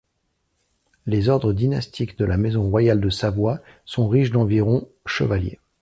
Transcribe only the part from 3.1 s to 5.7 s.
Savoie sont riches d'environ chevaliers.